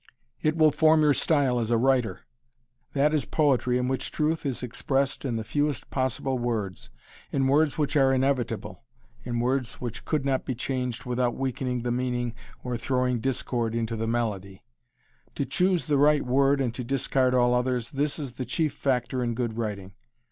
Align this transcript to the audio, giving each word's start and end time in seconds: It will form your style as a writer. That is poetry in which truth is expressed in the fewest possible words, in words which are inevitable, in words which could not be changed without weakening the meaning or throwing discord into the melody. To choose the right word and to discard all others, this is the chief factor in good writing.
It 0.41 0.57
will 0.57 0.71
form 0.71 1.01
your 1.03 1.13
style 1.13 1.59
as 1.59 1.69
a 1.69 1.77
writer. 1.77 2.21
That 2.93 3.13
is 3.13 3.25
poetry 3.25 3.77
in 3.77 3.87
which 3.87 4.11
truth 4.11 4.47
is 4.47 4.63
expressed 4.63 5.25
in 5.25 5.35
the 5.35 5.43
fewest 5.43 5.91
possible 5.91 6.39
words, 6.39 6.89
in 7.31 7.45
words 7.45 7.77
which 7.77 7.95
are 7.95 8.11
inevitable, 8.11 8.81
in 9.23 9.39
words 9.39 9.75
which 9.75 10.03
could 10.03 10.25
not 10.25 10.43
be 10.43 10.55
changed 10.55 11.05
without 11.05 11.35
weakening 11.35 11.83
the 11.83 11.91
meaning 11.91 12.33
or 12.63 12.77
throwing 12.77 13.19
discord 13.19 13.75
into 13.75 13.95
the 13.95 14.07
melody. 14.07 14.63
To 15.35 15.45
choose 15.45 15.85
the 15.85 15.99
right 15.99 16.25
word 16.25 16.61
and 16.61 16.73
to 16.73 16.83
discard 16.83 17.35
all 17.35 17.53
others, 17.53 17.91
this 17.91 18.17
is 18.17 18.33
the 18.33 18.43
chief 18.43 18.73
factor 18.73 19.23
in 19.23 19.35
good 19.35 19.55
writing. 19.55 19.93